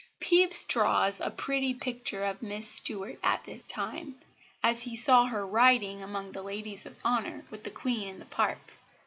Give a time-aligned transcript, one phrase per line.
[0.19, 4.15] Pepys draws a pretty picture of Miss Stuart at this time,
[4.63, 8.25] as he saw her riding, among the Ladies of Honour, with the Queen in the
[8.25, 8.79] Park.